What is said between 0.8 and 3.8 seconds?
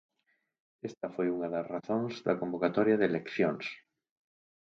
Esta foi unha das razóns da convocatoria de eleccións.